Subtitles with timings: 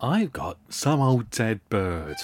[0.00, 2.14] I've got some old dead bird.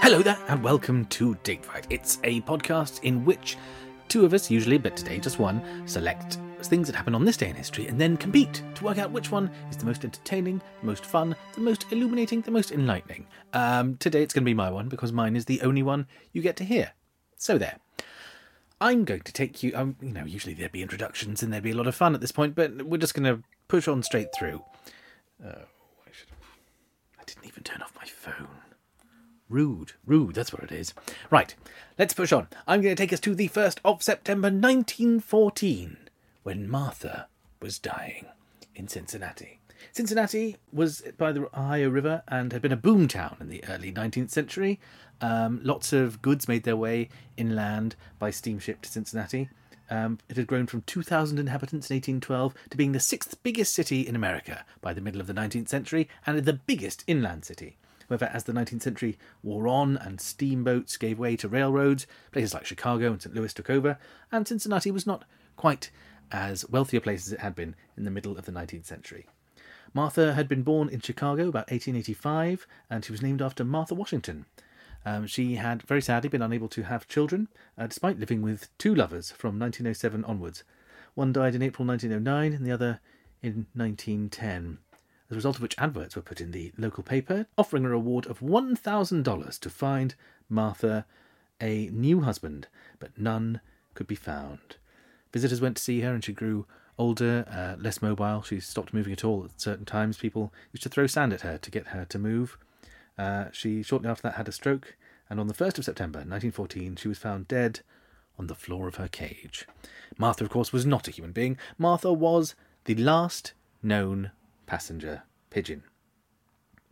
[0.00, 1.88] Hello there, and welcome to Date Fight.
[1.90, 3.58] It's a podcast in which
[4.06, 6.38] two of us, usually, but today just one, select
[6.68, 9.30] things that happen on this day in history and then compete to work out which
[9.30, 13.26] one is the most entertaining, the most fun, the most illuminating, the most enlightening.
[13.52, 16.42] Um, today it's going to be my one because mine is the only one you
[16.42, 16.92] get to hear.
[17.36, 17.78] So there.
[18.80, 19.72] I'm going to take you.
[19.74, 22.20] Um, you know, usually there'd be introductions and there'd be a lot of fun at
[22.20, 24.62] this point, but we're just going to push on straight through.
[25.42, 25.48] Uh,
[26.06, 26.28] I, should...
[27.18, 28.48] I didn't even turn off my phone.
[29.48, 30.94] Rude, rude, that's what it is.
[31.30, 31.54] Right,
[31.98, 32.48] let's push on.
[32.66, 35.96] I'm going to take us to the 1st of September 1914
[36.44, 37.26] when Martha
[37.60, 38.26] was dying
[38.76, 39.58] in Cincinnati.
[39.92, 43.92] Cincinnati was by the Ohio River and had been a boom town in the early
[43.92, 44.78] 19th century.
[45.20, 49.48] Um, lots of goods made their way inland by steamship to Cincinnati.
[49.90, 54.00] Um, it had grown from 2,000 inhabitants in 1812 to being the sixth biggest city
[54.06, 57.76] in America by the middle of the 19th century and the biggest inland city.
[58.08, 62.66] However, as the 19th century wore on and steamboats gave way to railroads, places like
[62.66, 63.34] Chicago and St.
[63.34, 63.98] Louis took over,
[64.30, 65.24] and Cincinnati was not
[65.56, 65.90] quite
[66.32, 69.26] as wealthy a place as it had been in the middle of the 19th century.
[69.92, 74.46] Martha had been born in Chicago about 1885, and she was named after Martha Washington.
[75.06, 78.94] Um, she had very sadly been unable to have children, uh, despite living with two
[78.94, 80.64] lovers from 1907 onwards.
[81.14, 83.00] One died in April 1909, and the other
[83.42, 84.78] in 1910
[85.28, 88.26] as a result of which adverts were put in the local paper offering a reward
[88.26, 90.14] of $1,000 to find
[90.48, 91.06] Martha
[91.60, 93.60] a new husband, but none
[93.94, 94.76] could be found.
[95.34, 96.64] Visitors went to see her, and she grew
[96.96, 98.42] older, uh, less mobile.
[98.42, 100.16] She stopped moving at all at certain times.
[100.16, 102.56] People used to throw sand at her to get her to move.
[103.18, 104.96] Uh, she shortly after that had a stroke,
[105.28, 107.80] and on the 1st of September 1914, she was found dead
[108.38, 109.66] on the floor of her cage.
[110.18, 111.58] Martha, of course, was not a human being.
[111.78, 112.54] Martha was
[112.84, 114.30] the last known
[114.66, 115.82] passenger pigeon.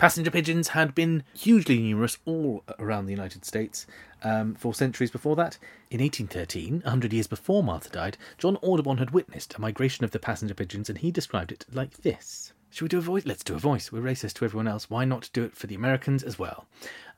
[0.00, 3.86] Passenger pigeons had been hugely numerous all around the United States
[4.22, 5.58] um, for centuries before that.
[5.90, 10.12] In 1813, a hundred years before Martha died, John Audubon had witnessed a migration of
[10.12, 12.54] the passenger pigeons, and he described it like this.
[12.70, 13.26] Should we do a voice?
[13.26, 13.92] Let's do a voice.
[13.92, 14.88] We're racist to everyone else.
[14.88, 16.66] Why not do it for the Americans as well?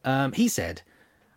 [0.04, 0.82] Um, he said,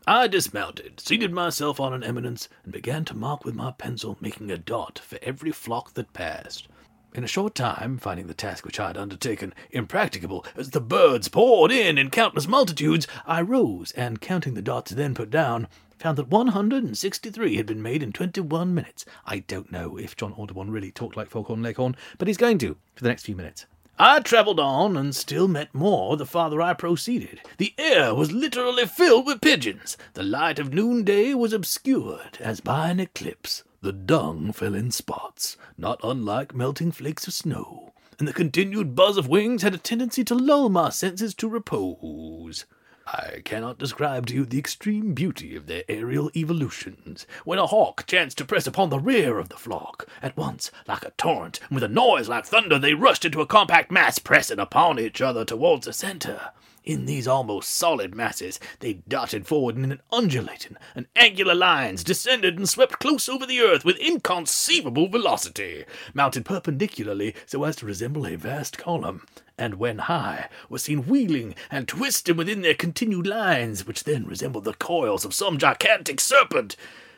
[0.08, 4.50] I dismounted, seated myself on an eminence, and began to mark with my pencil, making
[4.50, 6.68] a dot for every flock that passed.
[7.16, 11.30] In a short time, finding the task which I had undertaken impracticable, as the birds
[11.30, 16.18] poured in in countless multitudes, I rose, and counting the dots then put down, found
[16.18, 19.06] that 163 had been made in 21 minutes.
[19.26, 22.76] I don't know if John Audubon really talked like Foghorn Leghorn, but he's going to
[22.96, 23.66] for the next few minutes.
[23.97, 27.40] I travelled on and still met more the farther I proceeded.
[27.59, 29.96] The air was literally filled with pigeons.
[30.16, 33.64] The light of noonday was obscured as by an eclipse.
[33.85, 39.16] The dung fell in spots, not unlike melting flakes of snow, and the continued buzz
[39.16, 42.66] of wings had a tendency to lull my senses to repose.
[43.06, 47.28] I cannot describe to you the extreme beauty of their aerial evolutions.
[47.44, 51.06] When a hawk chanced to press upon the rear of the flock, at once, like
[51.06, 54.57] a torrent, and with a noise like thunder, they rushed into a compact mass, pressing
[54.57, 56.50] upon each other towards the centre.
[56.85, 62.57] In these almost solid masses, they darted forward in an undulating and angular lines, descended
[62.57, 68.28] and swept close over the earth with inconceivable velocity, mounted perpendicularly so as to resemble
[68.28, 69.25] a vast column,
[69.57, 74.66] and when high, were seen wheeling and twisting within their continued lines, which then resembled
[74.66, 76.75] the coils of some gigantic serpent.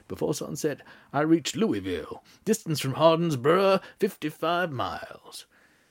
[0.08, 0.80] Before sunset,
[1.12, 5.46] I reached Louisville, distance from Hardinsburgh fifty-five miles.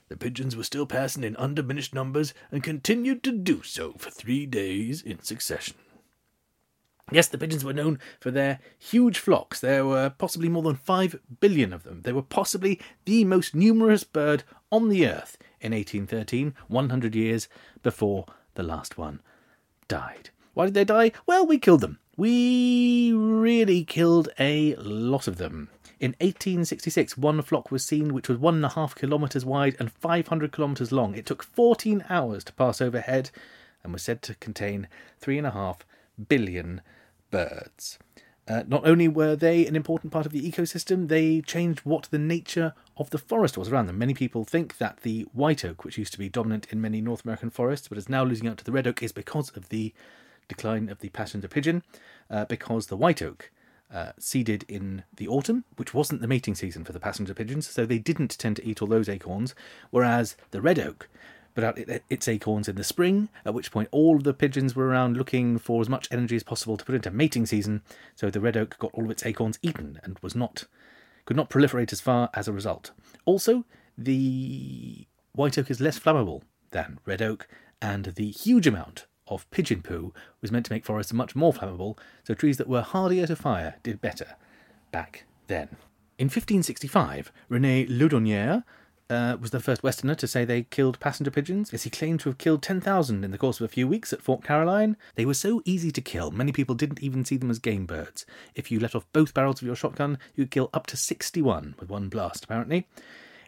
[0.09, 4.47] The pigeons were still passing in undiminished numbers and continued to do so for three
[4.47, 5.77] days in succession.
[7.13, 9.61] Yes, the pigeons were known for their huge flocks.
[9.61, 12.03] There were possibly more than five billion of them.
[12.03, 17.49] They were possibly the most numerous bird on the earth in 1813, 100 years
[17.83, 19.21] before the last one
[19.87, 20.31] died.
[20.55, 21.13] Why did they die?
[21.27, 22.01] Well, we killed them.
[22.17, 25.69] We really killed a lot of them.
[25.99, 29.91] In 1866, one flock was seen which was one and a half kilometres wide and
[29.91, 31.15] 500 kilometres long.
[31.15, 33.31] It took 14 hours to pass overhead
[33.83, 34.89] and was said to contain
[35.19, 35.87] three and a half
[36.29, 36.83] billion
[37.31, 37.99] birds.
[38.49, 42.19] Uh, not only were they an important part of the ecosystem, they changed what the
[42.19, 43.99] nature of the forest was around them.
[43.99, 47.25] Many people think that the white oak, which used to be dominant in many North
[47.25, 49.95] American forests but is now losing out to the red oak, is because of the
[50.47, 51.83] decline of the passenger pigeon,
[52.31, 53.51] uh, because the white oak
[53.93, 57.87] uh, seeded in the autumn, which wasn't the mating season for the passenger pigeons, so
[57.87, 59.55] they didn't tend to eat all those acorns,
[59.91, 61.09] whereas the red oak
[61.55, 61.79] put out
[62.11, 65.81] its acorns in the spring, at which point all the pigeons were around looking for
[65.81, 67.81] as much energy as possible to put into mating season.
[68.15, 70.67] So the red oak got all of its acorns eaten and was not
[71.25, 72.93] could not proliferate as far as a result.
[73.25, 73.65] Also,
[73.99, 77.49] the white oak is less flammable than red oak,
[77.81, 81.99] and the huge amount of pigeon poo was meant to make forests much more flammable,
[82.25, 84.37] so trees that were hardier to fire did better
[84.91, 85.69] back then.
[86.19, 88.65] In 1565, Rene Laudonnière
[89.09, 92.29] uh, was the first Westerner to say they killed passenger pigeons, as he claimed to
[92.29, 94.97] have killed 10,000 in the course of a few weeks at Fort Caroline.
[95.15, 98.27] They were so easy to kill, many people didn't even see them as game birds.
[98.55, 101.77] If you let off both barrels of your shotgun, you could kill up to 61
[101.79, 102.89] with one blast, apparently.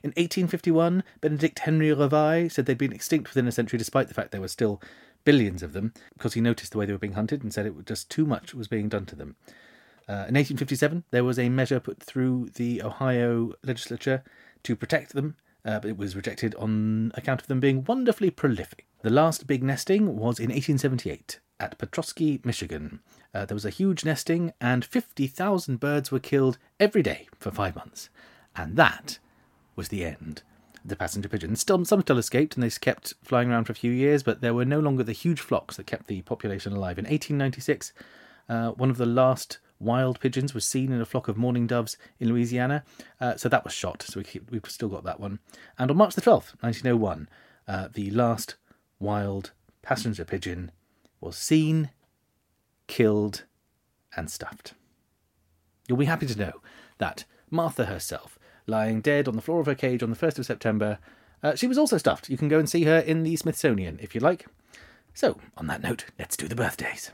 [0.02, 4.31] In 1851, Benedict Henry Révoil said they'd been extinct within a century despite the fact
[4.31, 4.81] they were still
[5.28, 7.76] billions of them, because he noticed the way they were being hunted and said it
[7.76, 9.36] was just too much was being done to them.
[10.08, 14.22] Uh, in 1857, there was a measure put through the Ohio legislature
[14.62, 18.86] to protect them uh, but it was rejected on account of them being wonderfully prolific.
[19.02, 23.00] The last big nesting was in 1878 at Petoskey, Michigan.
[23.34, 27.76] Uh, there was a huge nesting, and 50,000 birds were killed every day for five
[27.76, 28.08] months.
[28.56, 29.19] And that
[29.76, 30.42] was the end.
[30.88, 31.61] The passenger pigeons.
[31.61, 34.55] Still, some still escaped, and they kept flying around for a few years, but there
[34.55, 36.99] were no longer the huge flocks that kept the population alive.
[36.99, 37.93] In 1896,
[38.49, 41.99] uh, one of the last wild pigeons was seen in a flock of mourning doves
[42.19, 42.85] in Louisiana.
[43.20, 44.02] Uh, so that was shot.
[44.02, 45.40] So we keep, we've still got that one.
[45.79, 47.29] And on March the 12th, 1901,
[47.67, 48.56] uh, the last
[48.99, 49.52] wild
[49.82, 50.70] passenger pigeon
[51.20, 51.91] was seen,
[52.87, 53.44] killed,
[54.17, 54.73] and stuffed.
[55.87, 56.61] You'll be happy to know
[56.99, 58.38] that Martha herself,
[58.69, 60.99] lying dead on the floor of her cage on the 1st of September,
[61.43, 62.29] uh, she was also stuffed.
[62.29, 64.47] You can go and see her in the Smithsonian if you like.
[65.15, 67.11] So, on that note, let's do the birthdays.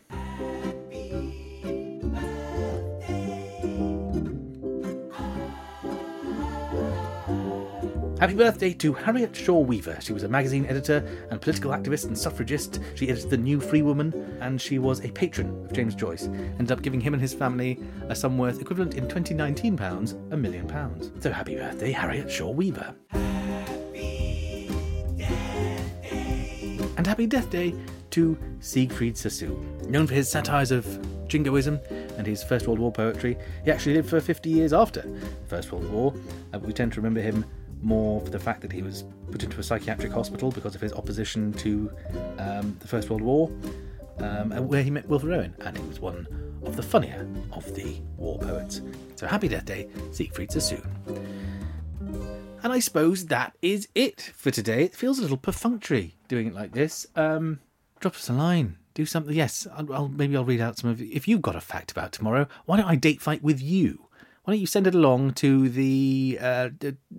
[8.20, 9.99] Happy birthday to Harriet Shaw Weaver.
[10.00, 12.78] She was a magazine editor and political activist and suffragist.
[12.94, 16.26] She edited The New Free Woman and she was a patron of James Joyce.
[16.58, 20.37] Ended up giving him and his family a sum worth equivalent in 2019 pounds, a
[20.37, 21.11] million pounds.
[21.20, 22.94] So happy birthday, Harriet Shaw Weaver.
[26.96, 27.75] and happy death day
[28.10, 29.90] to Siegfried Sassoon.
[29.90, 30.87] Known for his satires of
[31.28, 31.78] jingoism
[32.17, 35.72] and his First World War poetry, he actually lived for 50 years after the First
[35.72, 37.44] World War, uh, but we tend to remember him
[37.84, 40.92] more for the fact that he was put into a psychiatric hospital because of his
[40.92, 41.90] opposition to
[42.38, 43.50] um, the First World War,
[44.19, 46.26] um, where he met Wilfred Owen, and he was one
[46.64, 48.81] of the funnier of the war poets.
[49.16, 50.88] So happy Death Day, Siegfried Sassoon.
[52.62, 54.84] And I suppose that is it for today.
[54.84, 57.06] It feels a little perfunctory doing it like this.
[57.14, 57.60] Um,
[58.00, 58.78] drop us a line.
[58.94, 59.34] Do something.
[59.34, 61.02] Yes, I'll, I'll, maybe I'll read out some of.
[61.02, 64.04] If you've got a fact about tomorrow, why don't I date fight with you?
[64.44, 66.69] Why don't you send it along to the uh,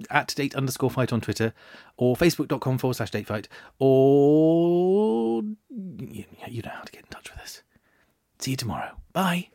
[0.10, 1.54] at date underscore fight on Twitter
[1.98, 3.48] or facebook.com forward slash date fight
[3.80, 5.42] or
[5.72, 6.26] you
[6.62, 7.64] know how to get in touch with us.
[8.40, 8.96] See you tomorrow.
[9.14, 9.50] Bye.